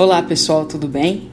Olá 0.00 0.22
pessoal, 0.22 0.64
tudo 0.64 0.88
bem? 0.88 1.30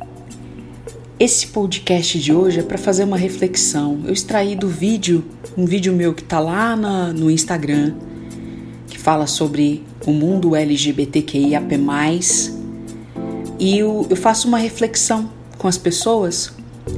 Esse 1.17 1.47
podcast 1.47 2.19
de 2.19 2.33
hoje 2.33 2.59
é 2.59 2.63
para 2.63 2.77
fazer 2.77 3.05
uma 3.05 3.15
reflexão. 3.15 4.01
Eu 4.03 4.11
extraí 4.11 4.57
do 4.57 4.67
vídeo, 4.67 5.23
um 5.57 5.65
vídeo 5.65 5.93
meu 5.93 6.13
que 6.13 6.21
tá 6.21 6.37
lá 6.37 6.75
na, 6.75 7.13
no 7.13 7.31
Instagram, 7.31 7.93
que 8.89 8.99
fala 8.99 9.25
sobre 9.25 9.85
o 10.05 10.11
mundo 10.11 10.53
LGBTQIAP+, 10.53 11.79
e 13.57 13.77
eu, 13.77 14.05
eu 14.09 14.17
faço 14.17 14.49
uma 14.49 14.57
reflexão 14.57 15.29
com 15.57 15.69
as 15.69 15.77
pessoas 15.77 16.51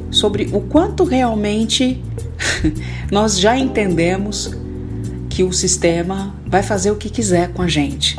sobre 0.10 0.50
o 0.52 0.62
quanto 0.62 1.04
realmente 1.04 2.02
nós 3.14 3.40
já 3.40 3.56
entendemos 3.56 4.52
que 5.30 5.44
o 5.44 5.54
sistema 5.54 6.36
vai 6.48 6.64
fazer 6.64 6.90
o 6.90 6.96
que 6.96 7.12
quiser 7.12 7.54
com 7.54 7.62
a 7.62 7.68
gente. 7.68 8.18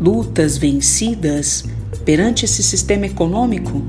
Lutas 0.00 0.56
vencidas 0.56 1.64
perante 2.10 2.44
esse 2.44 2.60
sistema 2.60 3.06
econômico? 3.06 3.80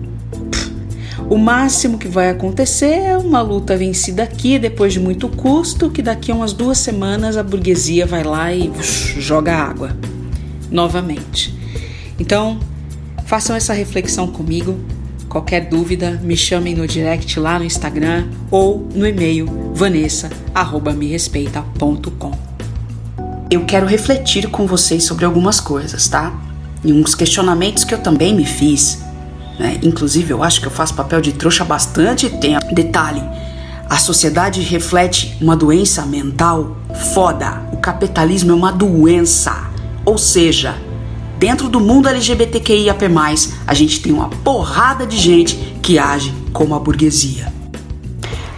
O 1.28 1.40
máximo 1.40 1.98
que 1.98 2.08
vai 2.08 2.30
acontecer 2.30 3.00
é 3.00 3.18
uma 3.18 3.42
luta 3.42 3.76
vencida 3.76 4.22
aqui 4.22 4.60
depois 4.60 4.94
de 4.94 5.00
muito 5.00 5.28
custo, 5.28 5.90
que 5.90 6.04
daqui 6.04 6.32
a 6.32 6.36
umas 6.36 6.54
duas 6.54 6.78
semanas 6.78 7.36
a 7.36 7.42
burguesia 7.42 8.06
vai 8.06 8.24
lá 8.24 8.54
e 8.54 8.72
joga 9.18 9.56
água 9.56 9.98
novamente. 10.70 11.52
Então, 12.20 12.60
façam 13.26 13.56
essa 13.56 13.74
reflexão 13.74 14.28
comigo. 14.28 14.78
Qualquer 15.28 15.68
dúvida, 15.68 16.22
me 16.24 16.38
chamem 16.38 16.76
no 16.76 16.86
direct 16.86 17.40
lá 17.40 17.58
no 17.58 17.66
Instagram 17.66 18.28
ou 18.52 18.88
no 18.94 19.08
e-mail 19.08 19.48
vanessa@merespeita.com. 19.74 22.32
Eu 23.50 23.66
quero 23.66 23.88
refletir 23.88 24.48
com 24.52 24.68
vocês 24.68 25.06
sobre 25.06 25.26
algumas 25.26 25.60
coisas, 25.60 26.08
tá? 26.08 26.51
E 26.84 26.92
uns 26.92 27.14
questionamentos 27.14 27.84
que 27.84 27.94
eu 27.94 28.00
também 28.00 28.34
me 28.34 28.46
fiz. 28.46 29.04
Né? 29.60 29.80
Inclusive, 29.84 30.32
eu 30.32 30.44
acho 30.44 30.60
que 30.60 30.68
eu 30.68 30.72
faço 30.72 30.94
papel 30.94 31.22
de 31.22 31.34
trouxa 31.34 31.64
bastante 31.64 32.30
tempo. 32.30 32.74
Detalhe: 32.74 33.22
a 33.90 33.98
sociedade 33.98 34.62
reflete 34.62 35.38
uma 35.42 35.56
doença 35.56 36.06
mental 36.06 36.78
foda. 37.14 37.62
O 37.72 37.78
capitalismo 37.78 38.52
é 38.52 38.56
uma 38.56 38.72
doença. 38.72 39.70
Ou 40.06 40.18
seja, 40.18 40.76
dentro 41.38 41.68
do 41.68 41.80
mundo 41.80 42.08
LGBTQIAP+, 42.08 43.06
a 43.68 43.74
gente 43.74 44.02
tem 44.02 44.12
uma 44.14 44.30
porrada 44.30 45.06
de 45.06 45.18
gente 45.18 45.56
que 45.82 46.00
age 46.00 46.34
como 46.54 46.74
a 46.74 46.80
burguesia. 46.80 47.52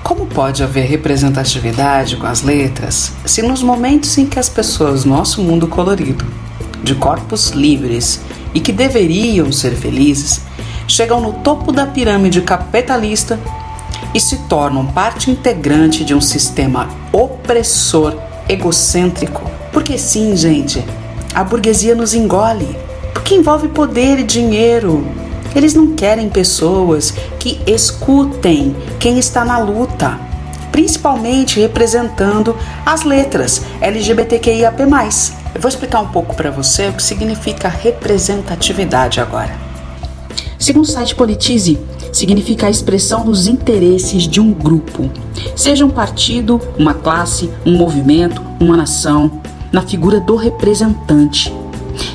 Como 0.04 0.26
pode 0.26 0.62
haver 0.62 0.86
representatividade 0.86 2.18
com 2.18 2.28
as 2.28 2.42
letras 2.42 3.14
se 3.26 3.42
nos 3.42 3.64
momentos 3.64 4.18
em 4.18 4.26
que 4.26 4.38
as 4.38 4.50
pessoas, 4.50 5.06
nosso 5.06 5.42
mundo 5.42 5.68
colorido, 5.68 6.26
de 6.84 6.94
corpos 6.96 7.50
livres 7.52 8.20
e 8.54 8.60
que 8.60 8.72
deveriam 8.72 9.52
ser 9.52 9.72
felizes, 9.72 10.42
chegam 10.88 11.22
no 11.22 11.34
topo 11.34 11.72
da 11.72 11.88
pirâmide 11.88 12.42
capitalista 12.42 13.40
e 14.14 14.20
se 14.20 14.38
tornam 14.48 14.86
parte 14.86 15.32
integrante 15.32 16.04
de 16.04 16.14
um 16.14 16.22
sistema 16.22 16.90
opressor, 17.12 18.16
egocêntrico. 18.48 19.50
Porque 19.72 19.98
sim, 19.98 20.36
gente, 20.36 20.84
a 21.34 21.44
burguesia 21.44 21.96
nos 21.96 22.14
engole, 22.14 22.78
porque 23.14 23.34
envolve 23.34 23.70
poder 23.70 24.20
e 24.20 24.24
dinheiro. 24.24 25.04
Eles 25.56 25.74
não 25.74 25.96
querem 25.96 26.30
pessoas 26.30 27.14
que 27.40 27.60
escutem 27.66 28.76
quem 29.00 29.18
está 29.18 29.46
na 29.46 29.58
luta, 29.58 30.20
principalmente 30.74 31.60
representando 31.60 32.58
as 32.84 33.04
letras 33.04 33.62
LGBTQIAP+. 33.80 34.82
Eu 35.56 35.62
vou 35.62 35.70
explicar 35.70 36.02
um 36.02 36.08
pouco 36.08 36.36
para 36.36 36.50
você 36.50 36.90
o 36.90 36.94
que 36.94 37.04
significa 37.04 37.70
representatividade 37.70 39.22
agora. 39.22 39.56
Segundo 40.58 40.86
o 40.86 40.88
site 40.88 41.14
Politize, 41.14 41.80
significa 42.12 42.66
a 42.66 42.70
expressão 42.72 43.24
dos 43.24 43.46
interesses 43.48 44.24
de 44.24 44.42
um 44.42 44.52
grupo, 44.52 45.12
seja 45.56 45.86
um 45.86 45.90
partido, 45.92 46.60
uma 46.78 46.96
classe, 46.96 47.52
um 47.66 47.78
movimento, 47.78 48.42
uma 48.60 48.76
nação, 48.76 49.42
na 49.72 49.82
figura 49.82 50.20
do 50.20 50.36
representante, 50.36 51.54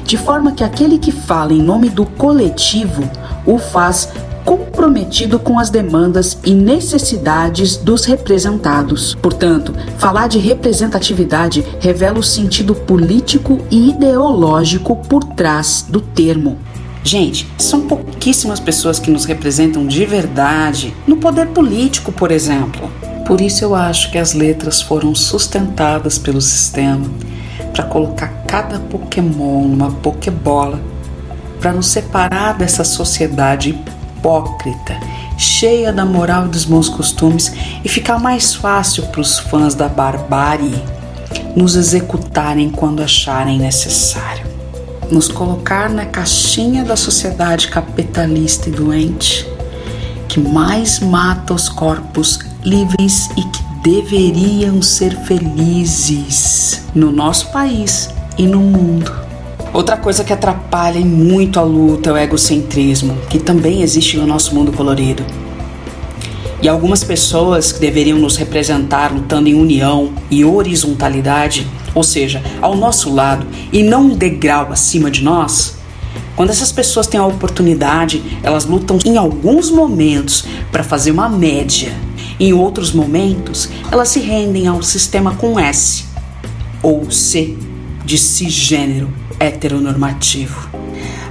de 0.04 0.16
forma 0.16 0.52
que 0.52 0.64
aquele 0.64 0.98
que 0.98 1.12
fala 1.12 1.52
em 1.52 1.62
nome 1.62 1.88
do 1.88 2.04
coletivo 2.04 3.08
o 3.46 3.58
faz 3.58 4.08
comprometido 4.48 5.38
com 5.38 5.58
as 5.58 5.68
demandas 5.68 6.38
e 6.42 6.54
necessidades 6.54 7.76
dos 7.76 8.06
representados. 8.06 9.14
Portanto, 9.20 9.74
falar 9.98 10.26
de 10.26 10.38
representatividade 10.38 11.62
revela 11.78 12.18
o 12.18 12.22
sentido 12.22 12.74
político 12.74 13.58
e 13.70 13.90
ideológico 13.90 14.96
por 15.06 15.22
trás 15.22 15.84
do 15.86 16.00
termo. 16.00 16.56
Gente, 17.04 17.46
são 17.58 17.82
pouquíssimas 17.82 18.58
pessoas 18.58 18.98
que 18.98 19.10
nos 19.10 19.26
representam 19.26 19.86
de 19.86 20.06
verdade 20.06 20.94
no 21.06 21.18
poder 21.18 21.48
político, 21.48 22.10
por 22.10 22.32
exemplo. 22.32 22.90
Por 23.26 23.42
isso 23.42 23.62
eu 23.62 23.74
acho 23.74 24.10
que 24.10 24.16
as 24.16 24.32
letras 24.32 24.80
foram 24.80 25.14
sustentadas 25.14 26.16
pelo 26.16 26.40
sistema 26.40 27.04
para 27.74 27.84
colocar 27.84 28.28
cada 28.46 28.78
Pokémon 28.78 29.68
numa 29.68 29.90
Pokébola 29.90 30.80
para 31.60 31.70
nos 31.70 31.88
separar 31.88 32.56
dessa 32.56 32.82
sociedade 32.82 33.78
hipócrita, 34.18 34.98
cheia 35.36 35.92
da 35.92 36.04
moral 36.04 36.46
e 36.46 36.48
dos 36.48 36.64
bons 36.64 36.88
costumes 36.88 37.52
e 37.84 37.88
ficar 37.88 38.18
mais 38.18 38.54
fácil 38.54 39.04
para 39.06 39.20
os 39.20 39.38
fãs 39.38 39.74
da 39.74 39.88
barbárie 39.88 40.82
nos 41.54 41.76
executarem 41.76 42.68
quando 42.68 43.02
acharem 43.02 43.58
necessário. 43.58 44.46
Nos 45.10 45.28
colocar 45.28 45.88
na 45.88 46.04
caixinha 46.04 46.84
da 46.84 46.96
sociedade 46.96 47.68
capitalista 47.68 48.68
e 48.68 48.72
doente 48.72 49.48
que 50.28 50.40
mais 50.40 51.00
mata 51.00 51.54
os 51.54 51.68
corpos 51.68 52.40
livres 52.62 53.30
e 53.36 53.42
que 53.42 53.62
deveriam 53.82 54.82
ser 54.82 55.16
felizes 55.20 56.82
no 56.94 57.10
nosso 57.10 57.50
país 57.50 58.10
e 58.36 58.46
no 58.46 58.60
mundo. 58.60 59.27
Outra 59.72 59.98
coisa 59.98 60.24
que 60.24 60.32
atrapalha 60.32 60.98
muito 61.04 61.60
a 61.60 61.62
luta 61.62 62.08
é 62.08 62.12
o 62.12 62.16
egocentrismo, 62.16 63.18
que 63.28 63.38
também 63.38 63.82
existe 63.82 64.16
no 64.16 64.26
nosso 64.26 64.54
mundo 64.54 64.72
colorido. 64.72 65.22
E 66.62 66.68
algumas 66.68 67.04
pessoas 67.04 67.70
que 67.70 67.78
deveriam 67.78 68.18
nos 68.18 68.36
representar 68.36 69.12
lutando 69.12 69.48
em 69.48 69.54
união 69.54 70.12
e 70.30 70.44
horizontalidade, 70.44 71.66
ou 71.94 72.02
seja, 72.02 72.42
ao 72.62 72.74
nosso 72.76 73.14
lado 73.14 73.46
e 73.70 73.82
não 73.82 74.06
um 74.06 74.16
degrau 74.16 74.72
acima 74.72 75.10
de 75.10 75.22
nós, 75.22 75.76
quando 76.34 76.50
essas 76.50 76.72
pessoas 76.72 77.06
têm 77.06 77.20
a 77.20 77.26
oportunidade, 77.26 78.22
elas 78.42 78.64
lutam 78.64 78.98
em 79.04 79.18
alguns 79.18 79.70
momentos 79.70 80.46
para 80.72 80.82
fazer 80.82 81.10
uma 81.10 81.28
média. 81.28 81.92
Em 82.40 82.52
outros 82.52 82.92
momentos, 82.92 83.68
elas 83.92 84.08
se 84.08 84.20
rendem 84.20 84.66
ao 84.66 84.82
sistema 84.82 85.34
com 85.34 85.58
S 85.58 86.04
ou 86.82 87.10
C 87.10 87.56
de 88.04 88.16
cisgênero 88.16 89.12
heteronormativo. 89.38 90.68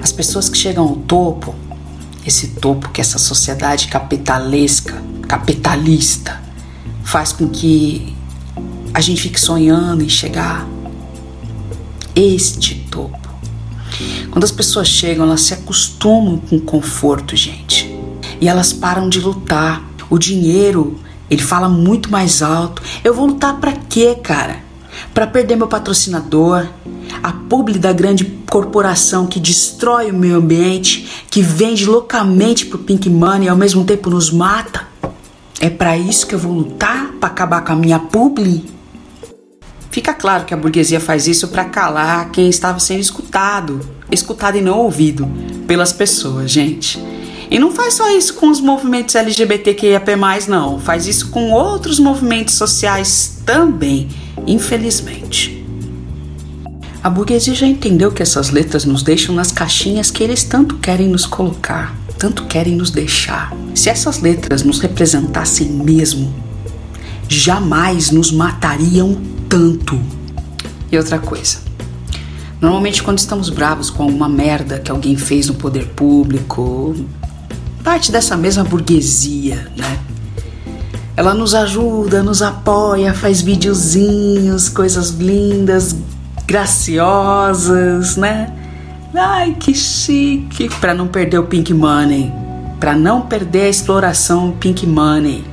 As 0.02 0.12
pessoas 0.12 0.50
que 0.50 0.58
chegam 0.58 0.84
ao 0.84 0.96
topo, 0.96 1.56
esse 2.26 2.48
topo 2.48 2.90
que 2.90 3.02
essa 3.02 3.18
sociedade 3.18 3.88
capitalesca, 3.88 5.02
capitalista, 5.28 6.42
faz 7.04 7.32
com 7.32 7.48
que 7.48 8.16
a 8.94 9.02
gente 9.02 9.22
fique 9.22 9.40
sonhando 9.40 10.04
em 10.04 10.10
chegar 10.10 10.68
este 12.16 12.76
topo. 12.90 13.18
Quando 14.32 14.44
as 14.44 14.52
pessoas 14.52 14.88
chegam, 14.88 15.26
elas 15.26 15.42
se 15.42 15.54
acostumam 15.54 16.38
com 16.38 16.58
o 16.58 16.62
conforto, 16.62 17.36
gente. 17.36 17.96
E 18.40 18.48
elas 18.48 18.74
param 18.74 19.10
de 19.10 19.20
lutar. 19.20 19.84
O 20.10 20.18
dinheiro, 20.18 21.00
ele 21.30 21.42
fala 21.42 21.68
muito 21.68 22.12
mais 22.12 22.42
alto. 22.42 22.82
Eu 23.04 23.14
vou 23.14 23.28
lutar 23.28 23.58
para 23.60 23.74
quê, 23.74 24.16
cara? 24.16 24.60
Para 25.14 25.28
perder 25.28 25.56
meu 25.56 25.68
patrocinador, 25.68 26.68
a 27.24 27.32
publi 27.32 27.80
da 27.80 27.92
grande 27.94 28.26
corporação 28.50 29.28
que 29.28 29.40
destrói 29.40 30.12
o 30.12 30.14
meio 30.14 30.38
ambiente, 30.38 31.26
que 31.30 31.42
vende 31.42 31.86
loucamente 31.86 32.66
pro 32.66 32.80
Pink 32.80 33.10
Money 33.10 33.48
e 33.48 33.50
ao 33.50 33.58
mesmo 33.58 33.84
tempo 33.84 34.10
nos 34.10 34.32
mata? 34.32 34.88
É 35.60 35.70
para 35.70 35.98
isso 35.98 36.28
que 36.28 36.36
eu 36.36 36.40
vou 36.40 36.54
lutar? 36.54 37.14
Para 37.20 37.30
acabar 37.30 37.62
com 37.62 37.74
a 37.74 37.76
minha 37.76 38.00
publi? 38.00 38.66
Fica 39.90 40.14
claro 40.14 40.46
que 40.46 40.54
a 40.54 40.58
burguesia 40.58 41.00
faz 41.00 41.28
isso 41.28 41.48
para 41.48 41.66
calar 41.66 42.30
quem 42.32 42.50
estava 42.50 42.80
sendo 42.80 43.00
escutado, 43.00 43.80
escutado 44.12 44.56
e 44.56 44.62
não 44.62 44.78
ouvido 44.78 45.28
pelas 45.66 45.92
pessoas, 45.92 46.52
gente. 46.52 47.04
E 47.50 47.58
não 47.58 47.72
faz 47.72 47.96
só 47.96 48.16
isso 48.16 48.36
com 48.36 48.50
os 48.50 48.62
movimentos 48.62 49.16
LGBTQIAP+, 49.16 50.16
não. 50.48 50.80
Faz 50.80 51.08
isso 51.08 51.30
com 51.30 51.52
outros 51.52 51.98
movimentos 51.98 52.54
sociais 52.56 53.40
também, 53.46 54.10
infelizmente. 54.46 55.57
A 57.08 57.10
burguesia 57.10 57.56
já 57.56 57.66
entendeu 57.66 58.12
que 58.12 58.22
essas 58.22 58.50
letras 58.50 58.84
nos 58.84 59.02
deixam 59.02 59.34
nas 59.34 59.50
caixinhas 59.50 60.12
que 60.12 60.22
eles 60.22 60.44
tanto 60.44 60.76
querem 60.76 61.08
nos 61.08 61.26
colocar, 61.26 61.96
tanto 62.18 62.44
querem 62.48 62.76
nos 62.76 62.92
deixar. 62.92 63.54
Se 63.74 63.90
essas 63.90 64.20
letras 64.20 64.62
nos 64.64 64.82
representassem 64.82 65.70
mesmo, 65.70 66.36
jamais 67.30 68.12
nos 68.12 68.30
matariam 68.30 69.18
tanto. 69.48 69.98
E 70.92 70.98
outra 70.98 71.18
coisa, 71.18 71.60
Normalmente, 72.60 73.02
quando 73.02 73.20
estamos 73.20 73.50
bravos 73.50 73.90
com 73.90 74.04
alguma 74.04 74.28
merda 74.28 74.78
que 74.78 74.92
alguém 74.92 75.16
fez 75.16 75.48
no 75.48 75.54
poder 75.54 75.86
público, 75.86 76.94
parte 77.86 78.12
dessa 78.12 78.36
mesma 78.36 78.66
burguesia, 78.66 79.72
né? 79.78 80.00
Ela 81.16 81.34
nos 81.34 81.56
ajuda, 81.56 82.22
nos 82.22 82.42
apoia, 82.42 83.14
faz 83.14 83.42
videozinhos, 83.42 84.68
coisas 84.68 85.12
lindas, 85.12 85.96
graciosas, 86.48 88.16
né? 88.16 88.54
Ai, 89.14 89.56
que 89.60 89.74
chique! 89.76 90.70
Para 90.80 90.94
não 90.94 91.08
perder 91.08 91.40
o 91.40 91.44
pink 91.44 91.74
money, 91.74 92.32
para 92.80 92.96
não 92.96 93.22
perder 93.22 93.64
a 93.64 93.70
exploração 93.70 94.52
pink 94.60 94.88
money. 94.88 95.44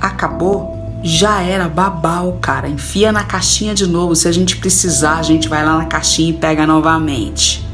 Acabou? 0.00 0.78
Já 1.02 1.42
era 1.42 1.68
babau, 1.68 2.38
cara. 2.40 2.68
Enfia 2.68 3.12
na 3.12 3.24
caixinha 3.24 3.74
de 3.74 3.86
novo. 3.86 4.16
Se 4.16 4.28
a 4.28 4.32
gente 4.32 4.56
precisar, 4.56 5.16
a 5.18 5.22
gente 5.22 5.48
vai 5.48 5.64
lá 5.64 5.76
na 5.76 5.84
caixinha 5.84 6.30
e 6.30 6.34
pega 6.34 6.66
novamente. 6.66 7.66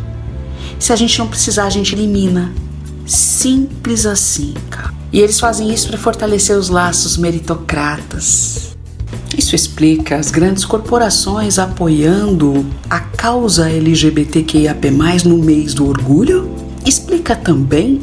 Se 0.78 0.92
a 0.92 0.96
gente 0.96 1.18
não 1.18 1.28
precisar, 1.28 1.64
a 1.64 1.70
gente 1.70 1.94
elimina. 1.94 2.52
Simples 3.06 4.06
assim, 4.06 4.54
cara. 4.70 4.92
E 5.12 5.20
eles 5.20 5.38
fazem 5.38 5.72
isso 5.72 5.88
para 5.88 5.98
fortalecer 5.98 6.56
os 6.56 6.68
laços 6.68 7.16
meritocratas. 7.16 8.75
Isso 9.46 9.54
explica 9.54 10.16
as 10.16 10.32
grandes 10.32 10.64
corporações 10.64 11.56
apoiando 11.56 12.66
a 12.90 12.98
causa 12.98 13.70
LGBTQIAP+, 13.70 14.90
no 15.24 15.38
mês 15.38 15.72
do 15.72 15.88
orgulho? 15.88 16.50
Explica 16.84 17.36
também, 17.36 18.02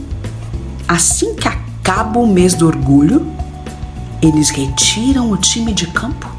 assim 0.87 1.35
que 1.35 1.45
acaba 1.45 2.17
o 2.17 2.25
mês 2.25 2.53
do 2.53 2.65
orgulho, 2.65 3.27
eles 4.21 4.51
retiram 4.51 5.33
o 5.33 5.35
time 5.35 5.73
de 5.73 5.85
campo? 5.87 6.31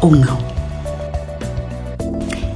Ou 0.00 0.12
não? 0.12 0.38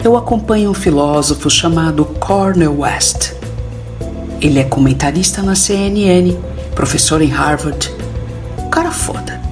Eu 0.02 0.17
acompanho 0.17 0.70
um 0.70 0.75
filósofo 0.75 1.50
chamado 1.50 2.02
Cornel 2.19 2.78
West. 2.78 3.34
Ele 4.40 4.58
é 4.58 4.64
comentarista 4.64 5.43
na 5.43 5.55
CNN, 5.55 6.34
professor 6.75 7.20
em 7.20 7.28
Harvard. 7.28 7.93
Cara 8.70 8.90
foda. 8.90 9.44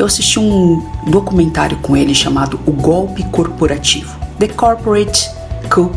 Eu 0.00 0.06
assisti 0.06 0.38
um 0.38 0.82
documentário 1.08 1.76
com 1.76 1.94
ele 1.94 2.14
chamado 2.14 2.58
O 2.64 2.72
Golpe 2.72 3.22
Corporativo. 3.24 4.18
The 4.38 4.48
Corporate 4.48 5.30
Coup 5.68 5.92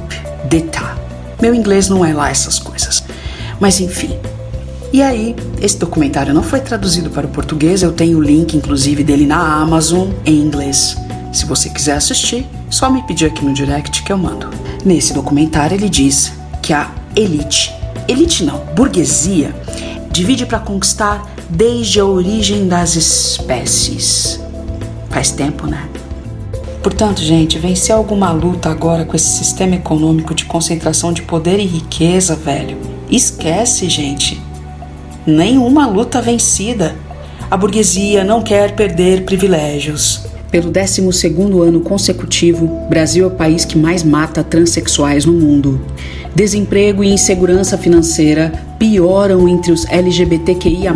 d'État. 0.49 0.97
Meu 1.41 1.55
inglês 1.55 1.87
não 1.87 2.03
é 2.03 2.13
lá 2.13 2.29
essas 2.29 2.59
coisas. 2.59 3.01
Mas 3.61 3.79
enfim, 3.79 4.19
e 4.91 5.01
aí, 5.01 5.33
esse 5.61 5.77
documentário 5.77 6.33
não 6.33 6.43
foi 6.43 6.59
traduzido 6.59 7.09
para 7.11 7.27
o 7.27 7.29
português, 7.29 7.81
eu 7.81 7.93
tenho 7.93 8.17
o 8.17 8.21
link 8.21 8.57
inclusive 8.57 9.05
dele 9.05 9.25
na 9.25 9.39
Amazon 9.61 10.09
em 10.25 10.35
inglês. 10.35 10.97
Se 11.31 11.45
você 11.45 11.69
quiser 11.69 11.95
assistir, 11.95 12.45
só 12.69 12.89
me 12.89 13.03
pedir 13.03 13.27
aqui 13.27 13.45
no 13.45 13.53
direct 13.53 14.03
que 14.03 14.11
eu 14.11 14.17
mando. 14.17 14.49
Nesse 14.83 15.13
documentário 15.13 15.75
ele 15.75 15.87
diz 15.87 16.33
que 16.61 16.73
a 16.73 16.91
elite, 17.15 17.73
elite 18.09 18.43
não, 18.43 18.65
burguesia, 18.75 19.55
divide 20.11 20.45
para 20.45 20.59
conquistar 20.59 21.32
desde 21.49 21.99
a 21.99 22.05
origem 22.05 22.67
das 22.67 22.95
espécies. 22.95 24.39
Faz 25.09 25.31
tempo, 25.31 25.67
né? 25.67 25.87
Portanto, 26.81 27.21
gente, 27.21 27.57
vencer 27.57 27.95
alguma 27.95 28.31
luta 28.31 28.69
agora 28.69 29.05
com 29.05 29.15
esse 29.15 29.37
sistema 29.37 29.75
econômico 29.75 30.35
de 30.35 30.45
concentração 30.45 31.13
de 31.13 31.21
poder 31.21 31.59
e 31.59 31.65
riqueza, 31.65 32.35
velho. 32.35 32.77
Esquece, 33.09 33.89
gente 33.89 34.41
nenhuma 35.25 35.87
luta 35.87 36.21
vencida. 36.21 36.95
A 37.49 37.55
burguesia 37.55 38.23
não 38.23 38.41
quer 38.41 38.75
perder 38.75 39.23
privilégios. 39.23 40.25
Pelo 40.51 40.69
12 40.69 41.01
ano 41.65 41.79
consecutivo, 41.79 42.67
Brasil 42.87 43.23
é 43.23 43.27
o 43.27 43.31
país 43.31 43.65
que 43.65 43.77
mais 43.77 44.03
mata 44.03 44.43
transexuais 44.43 45.25
no 45.25 45.33
mundo. 45.33 45.81
Desemprego 46.35 47.03
e 47.03 47.11
insegurança 47.11 47.77
financeira 47.77 48.51
pioram 48.83 49.47
entre 49.47 49.71
os 49.71 49.85
LGBTQIA+, 49.85 50.93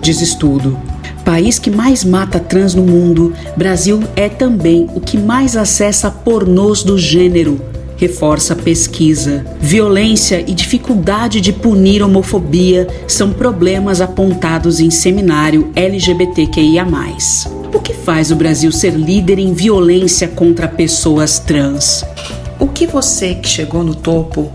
diz 0.00 0.20
estudo. 0.20 0.78
País 1.24 1.58
que 1.58 1.68
mais 1.68 2.04
mata 2.04 2.38
trans 2.38 2.76
no 2.76 2.84
mundo, 2.84 3.34
Brasil 3.56 4.00
é 4.14 4.28
também 4.28 4.88
o 4.94 5.00
que 5.00 5.18
mais 5.18 5.56
acessa 5.56 6.12
pornôs 6.12 6.84
do 6.84 6.96
gênero, 6.96 7.60
reforça 7.96 8.52
a 8.52 8.56
pesquisa. 8.56 9.44
Violência 9.58 10.44
e 10.46 10.54
dificuldade 10.54 11.40
de 11.40 11.52
punir 11.52 12.04
homofobia 12.04 12.86
são 13.08 13.32
problemas 13.32 14.00
apontados 14.00 14.78
em 14.78 14.88
seminário 14.88 15.72
LGBTQIA. 15.74 16.86
O 17.74 17.80
que 17.80 17.94
faz 17.94 18.30
o 18.30 18.36
Brasil 18.36 18.70
ser 18.70 18.92
líder 18.92 19.40
em 19.40 19.52
violência 19.52 20.28
contra 20.28 20.68
pessoas 20.68 21.40
trans? 21.40 22.04
O 22.60 22.68
que 22.68 22.86
você 22.86 23.34
que 23.34 23.48
chegou 23.48 23.82
no 23.82 23.96
topo, 23.96 24.52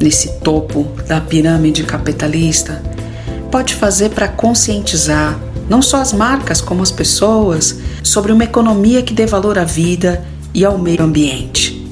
nesse 0.00 0.40
topo 0.40 0.86
da 1.06 1.20
pirâmide 1.20 1.84
capitalista, 1.84 2.82
pode 3.50 3.74
fazer 3.74 4.10
para 4.10 4.28
conscientizar 4.28 5.38
não 5.68 5.80
só 5.80 6.00
as 6.00 6.12
marcas 6.12 6.60
como 6.60 6.82
as 6.82 6.90
pessoas 6.90 7.78
sobre 8.02 8.32
uma 8.32 8.44
economia 8.44 9.02
que 9.02 9.14
dê 9.14 9.26
valor 9.26 9.58
à 9.58 9.64
vida 9.64 10.24
e 10.52 10.64
ao 10.64 10.78
meio 10.78 11.02
ambiente? 11.02 11.84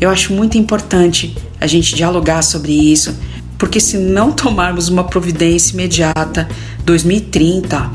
Eu 0.00 0.10
acho 0.10 0.32
muito 0.32 0.58
importante 0.58 1.36
a 1.60 1.66
gente 1.66 1.94
dialogar 1.94 2.42
sobre 2.42 2.72
isso, 2.72 3.16
porque 3.56 3.80
se 3.80 3.96
não 3.96 4.32
tomarmos 4.32 4.88
uma 4.88 5.04
providência 5.04 5.72
imediata, 5.72 6.46
2030, 6.84 7.90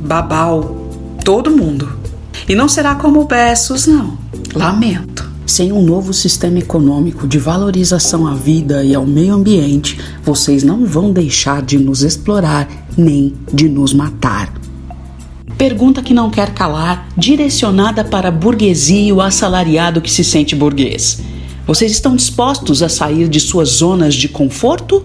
babau, 0.00 0.88
todo 1.24 1.50
mundo. 1.50 1.98
E 2.48 2.54
não 2.54 2.68
será 2.68 2.94
como 2.94 3.20
o 3.20 3.24
Bessos, 3.24 3.86
não. 3.86 4.16
Lamento. 4.54 5.19
Sem 5.50 5.72
um 5.72 5.82
novo 5.82 6.14
sistema 6.14 6.60
econômico 6.60 7.26
de 7.26 7.36
valorização 7.36 8.24
à 8.24 8.34
vida 8.34 8.84
e 8.84 8.94
ao 8.94 9.04
meio 9.04 9.34
ambiente, 9.34 9.98
vocês 10.22 10.62
não 10.62 10.86
vão 10.86 11.12
deixar 11.12 11.60
de 11.60 11.76
nos 11.76 12.04
explorar 12.04 12.68
nem 12.96 13.34
de 13.52 13.68
nos 13.68 13.92
matar. 13.92 14.54
Pergunta 15.58 16.04
que 16.04 16.14
não 16.14 16.30
quer 16.30 16.54
calar, 16.54 17.08
direcionada 17.16 18.04
para 18.04 18.28
a 18.28 18.30
burguesia 18.30 19.08
e 19.08 19.12
o 19.12 19.20
assalariado 19.20 20.00
que 20.00 20.08
se 20.08 20.22
sente 20.22 20.54
burguês. 20.54 21.20
Vocês 21.66 21.90
estão 21.90 22.14
dispostos 22.14 22.80
a 22.80 22.88
sair 22.88 23.28
de 23.28 23.40
suas 23.40 23.70
zonas 23.70 24.14
de 24.14 24.28
conforto 24.28 25.04